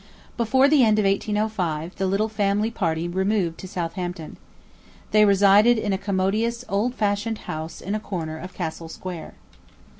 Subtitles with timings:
[0.35, 4.37] Before the end of 1805, the little family party removed to Southampton.
[5.11, 9.35] They resided in a commodious old fashioned house in a corner of Castle Square.